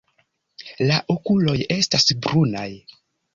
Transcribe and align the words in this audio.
La 0.91 0.97
okuloj 1.15 1.55
estas 1.77 2.09
brunaj. 2.25 2.67